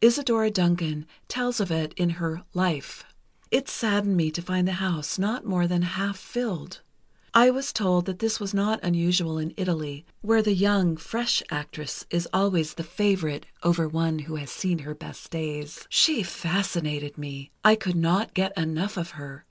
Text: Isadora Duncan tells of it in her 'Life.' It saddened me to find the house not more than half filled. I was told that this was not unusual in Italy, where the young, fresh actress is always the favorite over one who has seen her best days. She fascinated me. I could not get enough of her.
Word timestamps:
Isadora 0.00 0.48
Duncan 0.48 1.06
tells 1.26 1.58
of 1.58 1.72
it 1.72 1.92
in 1.96 2.10
her 2.10 2.44
'Life.' 2.54 3.02
It 3.50 3.68
saddened 3.68 4.16
me 4.16 4.30
to 4.30 4.40
find 4.40 4.68
the 4.68 4.74
house 4.74 5.18
not 5.18 5.44
more 5.44 5.66
than 5.66 5.82
half 5.82 6.16
filled. 6.16 6.82
I 7.34 7.50
was 7.50 7.72
told 7.72 8.06
that 8.06 8.20
this 8.20 8.38
was 8.38 8.54
not 8.54 8.78
unusual 8.84 9.38
in 9.38 9.52
Italy, 9.56 10.06
where 10.20 10.40
the 10.40 10.54
young, 10.54 10.96
fresh 10.96 11.42
actress 11.50 12.06
is 12.10 12.28
always 12.32 12.74
the 12.74 12.84
favorite 12.84 13.44
over 13.64 13.88
one 13.88 14.20
who 14.20 14.36
has 14.36 14.52
seen 14.52 14.78
her 14.78 14.94
best 14.94 15.32
days. 15.32 15.84
She 15.88 16.22
fascinated 16.22 17.18
me. 17.18 17.50
I 17.64 17.74
could 17.74 17.96
not 17.96 18.34
get 18.34 18.56
enough 18.56 18.96
of 18.96 19.10
her. 19.18 19.46